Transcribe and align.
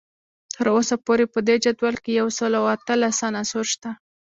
تر 0.55 0.65
اوسه 0.75 0.95
پورې 1.05 1.25
په 1.33 1.39
دې 1.47 1.55
جدول 1.65 1.95
کې 2.03 2.11
یو 2.19 2.27
سل 2.37 2.51
او 2.59 2.65
اتلس 2.75 3.17
عناصر 3.27 3.65
شته 3.73 3.89